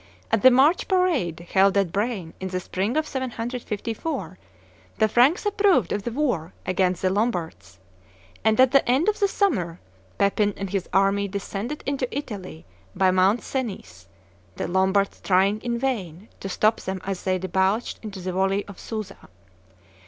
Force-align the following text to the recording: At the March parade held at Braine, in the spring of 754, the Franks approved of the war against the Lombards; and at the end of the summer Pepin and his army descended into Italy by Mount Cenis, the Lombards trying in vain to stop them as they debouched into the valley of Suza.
At 0.31 0.41
the 0.41 0.49
March 0.49 0.87
parade 0.87 1.45
held 1.53 1.77
at 1.77 1.91
Braine, 1.91 2.33
in 2.39 2.47
the 2.47 2.59
spring 2.59 2.97
of 2.97 3.07
754, 3.07 4.39
the 4.97 5.07
Franks 5.07 5.45
approved 5.45 5.91
of 5.91 6.01
the 6.01 6.11
war 6.11 6.53
against 6.65 7.03
the 7.03 7.11
Lombards; 7.11 7.77
and 8.43 8.59
at 8.59 8.71
the 8.71 8.89
end 8.89 9.07
of 9.09 9.19
the 9.19 9.27
summer 9.27 9.79
Pepin 10.17 10.55
and 10.57 10.71
his 10.71 10.89
army 10.91 11.27
descended 11.27 11.83
into 11.85 12.07
Italy 12.17 12.65
by 12.95 13.11
Mount 13.11 13.43
Cenis, 13.43 14.07
the 14.55 14.67
Lombards 14.67 15.21
trying 15.21 15.61
in 15.61 15.77
vain 15.77 16.29
to 16.39 16.49
stop 16.49 16.81
them 16.81 16.99
as 17.05 17.21
they 17.21 17.37
debouched 17.37 17.99
into 18.01 18.19
the 18.21 18.33
valley 18.33 18.65
of 18.65 18.77
Suza. 18.79 19.29